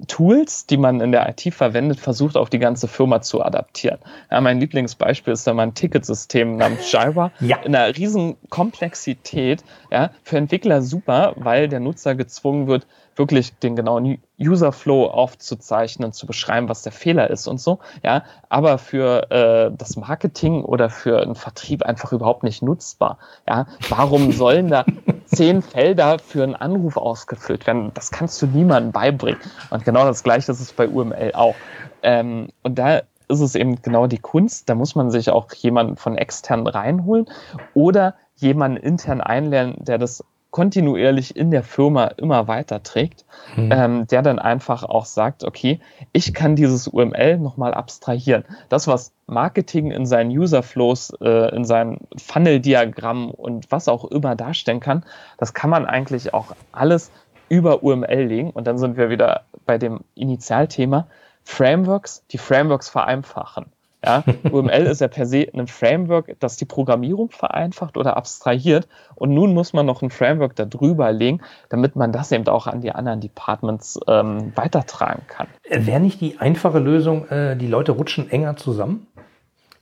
[0.06, 3.98] Tools, die man in der IT verwendet, versucht auf die ganze Firma zu adaptieren.
[4.30, 7.56] Ja, mein Lieblingsbeispiel ist da mein Ticketsystem namens Jira ja.
[7.58, 9.64] in einer riesen Komplexität.
[9.90, 12.86] Ja, für Entwickler super, weil der Nutzer gezwungen wird,
[13.18, 17.80] wirklich den genauen Userflow aufzuzeichnen, zu beschreiben, was der Fehler ist und so.
[18.04, 23.18] Ja, aber für äh, das Marketing oder für einen Vertrieb einfach überhaupt nicht nutzbar.
[23.48, 24.84] Ja, warum sollen da
[25.38, 27.92] zehn Felder für einen Anruf ausgefüllt werden?
[27.94, 29.40] Das kannst du niemandem beibringen.
[29.70, 31.54] Und genau das Gleiche ist es bei UML auch.
[32.02, 34.68] Ähm, und da ist es eben genau die Kunst.
[34.68, 37.26] Da muss man sich auch jemanden von extern reinholen
[37.72, 40.24] oder jemanden intern einlernen, der das
[40.58, 43.70] kontinuierlich in der Firma immer weiter trägt, mhm.
[43.70, 45.78] ähm, der dann einfach auch sagt, okay,
[46.12, 48.42] ich kann dieses UML nochmal abstrahieren.
[48.68, 54.80] Das, was Marketing in seinen Userflows, äh, in seinem Funnel-Diagramm und was auch immer darstellen
[54.80, 55.04] kann,
[55.36, 57.12] das kann man eigentlich auch alles
[57.48, 58.50] über UML legen.
[58.50, 61.06] Und dann sind wir wieder bei dem Initialthema
[61.44, 63.66] Frameworks, die Frameworks vereinfachen.
[64.04, 68.88] Ja, UML ist ja per se ein Framework, das die Programmierung vereinfacht oder abstrahiert.
[69.14, 72.80] Und nun muss man noch ein Framework darüber legen, damit man das eben auch an
[72.80, 75.48] die anderen Departments ähm, weitertragen kann.
[75.68, 79.08] Wäre nicht die einfache Lösung, äh, die Leute rutschen enger zusammen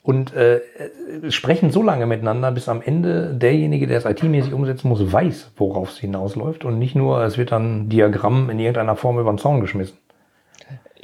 [0.03, 0.61] und äh,
[1.29, 5.91] sprechen so lange miteinander, bis am Ende derjenige, der es IT-mäßig umsetzen muss, weiß, worauf
[5.91, 9.39] es hinausläuft und nicht nur, es wird dann ein Diagramm in irgendeiner Form über den
[9.39, 9.99] Zaun geschmissen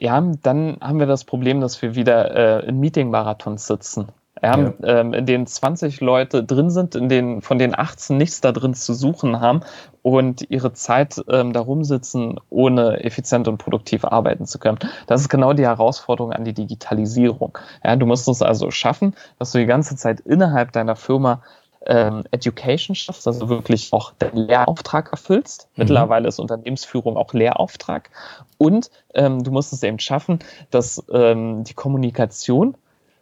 [0.02, 4.08] ja, dann haben wir das Problem, dass wir wieder äh, in Meeting-Marathons sitzen.
[4.42, 4.72] Ja, ja.
[4.82, 8.74] Ähm, in denen 20 Leute drin sind, in denen von den 18 nichts da drin
[8.74, 9.60] zu suchen haben
[10.02, 14.80] und ihre Zeit ähm, darum sitzen, ohne effizient und produktiv arbeiten zu können.
[15.06, 17.56] Das ist genau die Herausforderung an die Digitalisierung.
[17.84, 21.42] Ja, du musst es also schaffen, dass du die ganze Zeit innerhalb deiner Firma
[21.86, 25.68] ähm, Education schaffst, also wirklich auch den Lehrauftrag erfüllst.
[25.74, 25.82] Mhm.
[25.82, 28.10] Mittlerweile ist Unternehmensführung auch Lehrauftrag.
[28.58, 30.38] Und ähm, du musst es eben schaffen,
[30.70, 32.76] dass ähm, die Kommunikation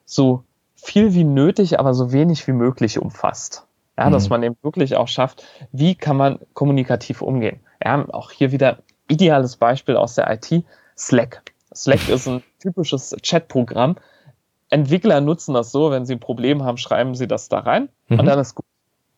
[0.05, 0.44] so
[0.75, 3.66] viel wie nötig, aber so wenig wie möglich umfasst.
[3.99, 4.12] Ja, mhm.
[4.12, 7.61] dass man eben wirklich auch schafft, wie kann man kommunikativ umgehen.
[7.85, 10.64] Ja, auch hier wieder ideales Beispiel aus der IT,
[10.96, 11.42] Slack.
[11.75, 13.96] Slack ist ein typisches Chatprogramm,
[14.70, 18.20] Entwickler nutzen das so, wenn sie ein Problem haben, schreiben sie das da rein mhm.
[18.20, 18.64] und dann ist gut.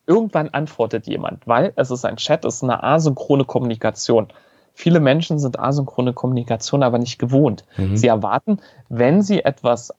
[0.05, 4.27] Irgendwann antwortet jemand, weil es ist ein Chat, es ist eine asynchrone Kommunikation.
[4.73, 7.63] Viele Menschen sind asynchrone Kommunikation aber nicht gewohnt.
[7.77, 7.95] Mhm.
[7.95, 9.93] Sie erwarten, wenn sie etwas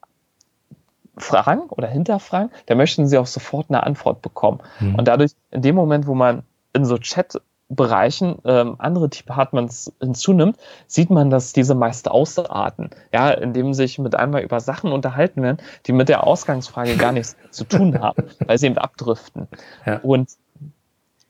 [1.16, 4.58] fragen oder hinterfragen, dann möchten sie auch sofort eine Antwort bekommen.
[4.80, 4.96] Mhm.
[4.96, 6.42] Und dadurch, in dem Moment, wo man
[6.74, 13.30] in so Chat Bereichen ähm, andere Departments hinzunimmt, sieht man, dass diese meist ausarten, ja,
[13.30, 17.64] indem sich mit einmal über Sachen unterhalten werden, die mit der Ausgangsfrage gar nichts zu
[17.64, 19.48] tun haben, weil sie eben abdriften.
[19.86, 19.98] Ja.
[19.98, 20.30] Und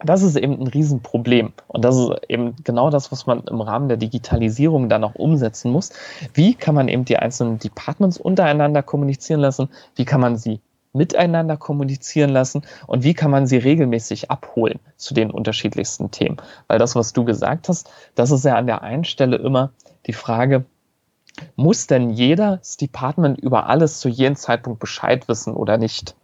[0.01, 1.53] das ist eben ein Riesenproblem.
[1.69, 5.71] Und das ist eben genau das, was man im Rahmen der Digitalisierung dann auch umsetzen
[5.71, 5.93] muss.
[6.35, 9.69] Wie kann man eben die einzelnen Departments untereinander kommunizieren lassen?
[9.95, 10.61] Wie kann man sie
[10.95, 16.39] miteinander kommunizieren lassen und wie kann man sie regelmäßig abholen zu den unterschiedlichsten Themen.
[16.69, 19.73] Weil das, was du gesagt hast, das ist ja an der einen Stelle immer
[20.07, 20.65] die Frage,
[21.57, 26.15] muss denn jedes Department über alles zu jedem Zeitpunkt Bescheid wissen oder nicht?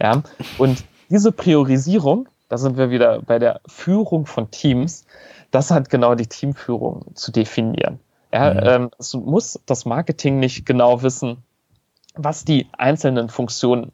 [0.00, 0.22] Ja,
[0.58, 5.06] und diese Priorisierung, da sind wir wieder bei der Führung von Teams,
[5.50, 7.98] das hat genau die Teamführung zu definieren.
[8.32, 8.60] Ja, mhm.
[8.62, 11.38] ähm, es muss das Marketing nicht genau wissen,
[12.14, 13.92] was die einzelnen Funktionen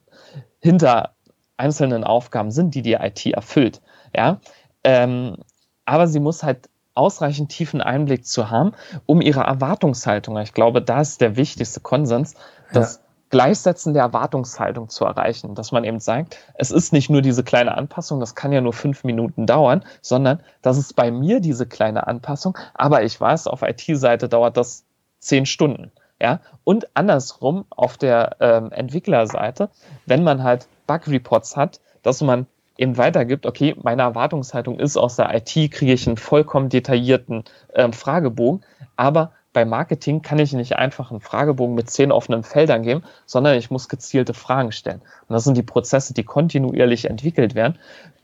[0.64, 1.10] hinter
[1.58, 3.82] einzelnen Aufgaben sind, die die IT erfüllt.
[4.16, 4.40] Ja,
[4.82, 5.36] ähm,
[5.84, 8.72] aber sie muss halt ausreichend tiefen Einblick zu haben,
[9.04, 12.34] um ihre Erwartungshaltung, ich glaube, da ist der wichtigste Konsens,
[12.72, 13.00] das ja.
[13.28, 17.76] Gleichsetzen der Erwartungshaltung zu erreichen, dass man eben sagt, es ist nicht nur diese kleine
[17.76, 22.06] Anpassung, das kann ja nur fünf Minuten dauern, sondern das ist bei mir diese kleine
[22.06, 24.84] Anpassung, aber ich weiß, auf IT-Seite dauert das
[25.18, 25.90] zehn Stunden.
[26.24, 29.68] Ja, und andersrum auf der ähm, Entwicklerseite,
[30.06, 32.46] wenn man halt Bug-Reports hat, dass man
[32.78, 37.92] eben weitergibt, okay, meine Erwartungshaltung ist, aus der IT kriege ich einen vollkommen detaillierten ähm,
[37.92, 38.64] Fragebogen,
[38.96, 43.58] aber bei Marketing kann ich nicht einfach einen Fragebogen mit zehn offenen Feldern geben, sondern
[43.58, 45.02] ich muss gezielte Fragen stellen.
[45.28, 47.78] Und das sind die Prozesse, die kontinuierlich entwickelt werden,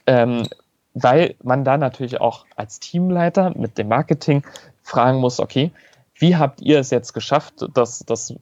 [0.07, 0.45] ähm,
[0.95, 4.43] weil man da natürlich auch als Teamleiter mit dem Marketing
[4.83, 5.71] fragen muss, okay,
[6.21, 8.35] wie habt ihr es jetzt geschafft, dass das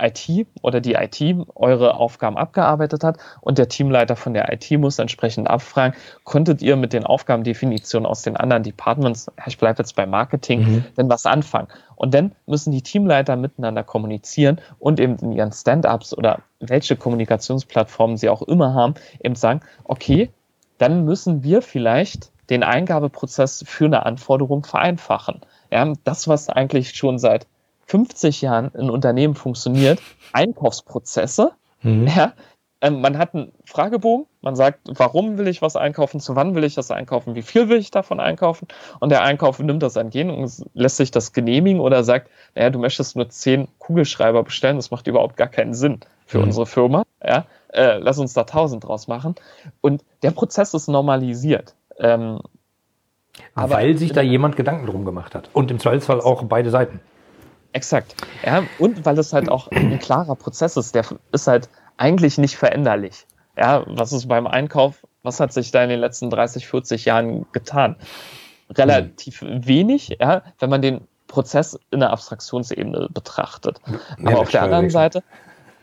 [0.00, 1.20] IT oder die IT
[1.56, 6.76] eure Aufgaben abgearbeitet hat und der Teamleiter von der IT muss entsprechend abfragen, konntet ihr
[6.76, 10.84] mit den Aufgabendefinitionen aus den anderen Departments, ich bleibe jetzt bei Marketing, mhm.
[10.96, 11.68] denn was anfangen?
[11.96, 18.16] Und dann müssen die Teamleiter miteinander kommunizieren und eben in ihren Stand-ups oder welche Kommunikationsplattformen
[18.16, 20.30] sie auch immer haben, eben sagen, okay,
[20.78, 25.40] dann müssen wir vielleicht den Eingabeprozess für eine Anforderung vereinfachen.
[25.70, 27.46] Ja, das, was eigentlich schon seit
[27.86, 30.00] 50 Jahren ein Unternehmen funktioniert,
[30.32, 31.52] Einkaufsprozesse.
[31.82, 32.06] Mhm.
[32.06, 32.32] Ja,
[32.80, 36.62] ähm, man hat einen Fragebogen, man sagt, warum will ich was einkaufen, zu wann will
[36.62, 38.68] ich das einkaufen, wie viel will ich davon einkaufen
[39.00, 42.78] und der Einkauf nimmt das entgegen und lässt sich das genehmigen oder sagt, naja, du
[42.78, 46.44] möchtest nur zehn Kugelschreiber bestellen, das macht überhaupt gar keinen Sinn für mhm.
[46.44, 49.34] unsere Firma, ja, äh, lass uns da tausend draus machen
[49.80, 51.74] und der Prozess ist normalisiert.
[51.98, 52.40] Ähm,
[53.54, 57.00] Weil sich da jemand Gedanken drum gemacht hat und im Zweifelsfall auch beide Seiten.
[57.72, 58.14] Exakt.
[58.44, 62.56] Ja, und weil es halt auch ein klarer Prozess ist, der ist halt eigentlich nicht
[62.56, 63.26] veränderlich.
[63.56, 67.46] Ja, was ist beim Einkauf, was hat sich da in den letzten 30, 40 Jahren
[67.52, 67.96] getan?
[68.70, 69.66] Relativ mhm.
[69.66, 73.80] wenig, ja, wenn man den Prozess in der Abstraktionsebene betrachtet.
[74.24, 75.22] Aber auf der anderen Seite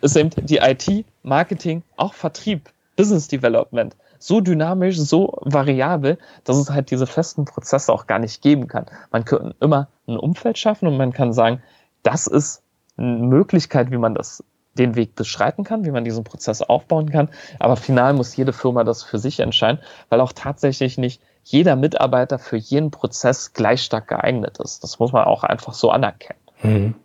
[0.01, 6.69] ist eben die IT, Marketing, auch Vertrieb, Business Development so dynamisch, so variabel, dass es
[6.69, 8.85] halt diese festen Prozesse auch gar nicht geben kann.
[9.11, 11.61] Man kann immer ein Umfeld schaffen und man kann sagen,
[12.03, 12.63] das ist
[12.97, 14.43] eine Möglichkeit, wie man das
[14.77, 17.29] den Weg beschreiten kann, wie man diesen Prozess aufbauen kann.
[17.59, 19.79] Aber final muss jede Firma das für sich entscheiden,
[20.09, 24.83] weil auch tatsächlich nicht jeder Mitarbeiter für jeden Prozess gleich stark geeignet ist.
[24.83, 26.39] Das muss man auch einfach so anerkennen.
[26.63, 26.95] Mhm.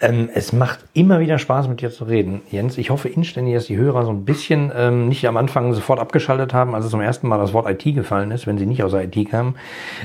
[0.00, 2.78] Ähm, es macht immer wieder Spaß, mit dir zu reden, Jens.
[2.78, 6.54] Ich hoffe inständig, dass die Hörer so ein bisschen ähm, nicht am Anfang sofort abgeschaltet
[6.54, 8.92] haben, als es zum ersten Mal das Wort IT gefallen ist, wenn sie nicht aus
[8.92, 9.56] der IT kamen.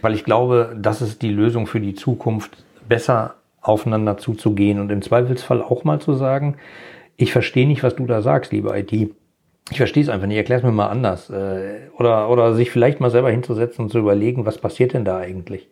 [0.02, 5.02] Weil ich glaube, das ist die Lösung für die Zukunft, besser aufeinander zuzugehen und im
[5.02, 6.58] Zweifelsfall auch mal zu sagen,
[7.16, 8.92] ich verstehe nicht, was du da sagst, liebe IT.
[9.72, 11.30] Ich verstehe es einfach nicht, erklär es mir mal anders.
[11.30, 15.18] Äh, oder, oder sich vielleicht mal selber hinzusetzen und zu überlegen, was passiert denn da
[15.18, 15.70] eigentlich?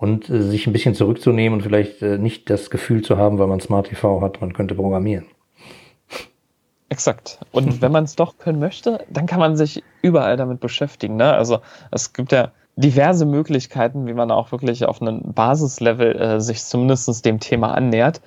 [0.00, 3.46] Und äh, sich ein bisschen zurückzunehmen und vielleicht äh, nicht das Gefühl zu haben, weil
[3.46, 5.26] man Smart TV hat, man könnte programmieren.
[6.88, 7.38] Exakt.
[7.52, 11.16] Und wenn man es doch können möchte, dann kann man sich überall damit beschäftigen.
[11.16, 11.30] Ne?
[11.30, 11.58] Also
[11.90, 17.26] es gibt ja diverse Möglichkeiten, wie man auch wirklich auf einem Basislevel äh, sich zumindest
[17.26, 18.22] dem Thema annähert.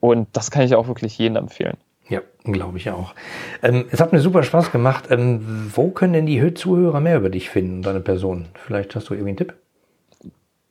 [0.00, 1.76] Und das kann ich auch wirklich jedem empfehlen.
[2.08, 3.14] Ja, glaube ich auch.
[3.62, 5.04] Ähm, es hat mir super Spaß gemacht.
[5.10, 8.46] Ähm, wo können denn die Zuhörer mehr über dich finden, deine Person?
[8.54, 9.54] Vielleicht hast du irgendwie einen Tipp?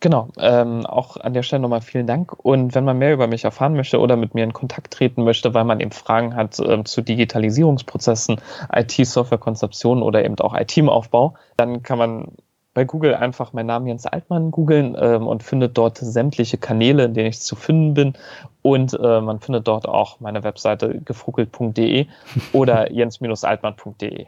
[0.01, 2.33] Genau, ähm, auch an der Stelle nochmal vielen Dank.
[2.43, 5.53] Und wenn man mehr über mich erfahren möchte oder mit mir in Kontakt treten möchte,
[5.53, 8.41] weil man eben Fragen hat äh, zu Digitalisierungsprozessen,
[8.73, 12.27] IT-Software-Konzeption oder eben auch IT-Aufbau, dann kann man
[12.75, 17.13] bei Google einfach meinen Namen Jens Altmann googeln ähm, und findet dort sämtliche Kanäle, in
[17.13, 18.13] denen ich zu finden bin.
[18.61, 22.07] Und äh, man findet dort auch meine Webseite gefruckelt.de
[22.51, 24.25] oder jens-altmann.de.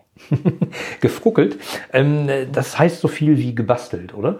[1.01, 1.57] gefruckelt?
[1.91, 4.39] Ähm, das heißt so viel wie gebastelt, oder?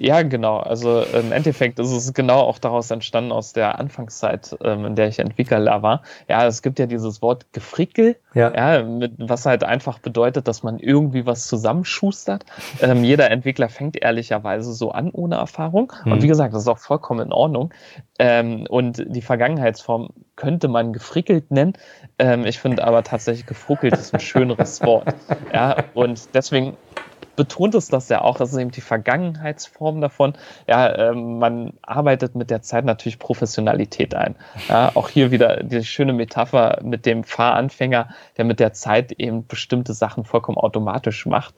[0.00, 0.58] Ja, genau.
[0.58, 5.08] Also im Endeffekt ist es genau auch daraus entstanden aus der Anfangszeit, ähm, in der
[5.08, 6.02] ich Entwickler war.
[6.28, 8.54] Ja, es gibt ja dieses Wort Gefrickel, ja.
[8.54, 12.44] ja mit, was halt einfach bedeutet, dass man irgendwie was zusammenschustert.
[12.80, 15.92] Ähm, jeder Entwickler fängt ehrlicherweise so an ohne Erfahrung.
[16.04, 16.12] Mhm.
[16.12, 17.72] Und wie gesagt, das ist auch vollkommen in Ordnung.
[18.18, 21.72] Ähm, und die Vergangenheitsform könnte man gefrickelt nennen.
[22.18, 25.14] Ähm, ich finde aber tatsächlich gefruckelt ist ein schöneres Wort.
[25.52, 26.76] Ja, und deswegen
[27.38, 30.34] betont es das ja auch, das ist eben die Vergangenheitsform davon.
[30.66, 34.34] Ja, ähm, man arbeitet mit der Zeit natürlich Professionalität ein.
[34.68, 39.46] Ja, auch hier wieder die schöne Metapher mit dem Fahranfänger, der mit der Zeit eben
[39.46, 41.54] bestimmte Sachen vollkommen automatisch macht.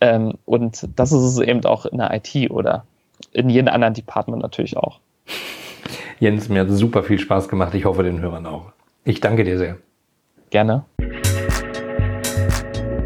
[0.00, 2.86] Ähm, und das ist es eben auch in der IT oder
[3.32, 5.00] in jedem anderen Department natürlich auch.
[6.20, 7.74] Jens, mir hat super viel Spaß gemacht.
[7.74, 8.72] Ich hoffe, den Hörern auch.
[9.04, 9.78] Ich danke dir sehr.
[10.50, 10.84] Gerne.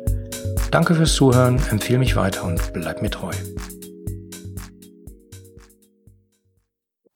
[0.73, 3.31] Danke fürs Zuhören, empfehle mich weiter und bleib mir treu.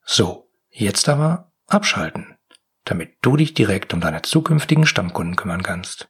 [0.04, 2.36] So, jetzt aber abschalten,
[2.84, 6.08] damit du dich direkt um deine zukünftigen Stammkunden kümmern kannst.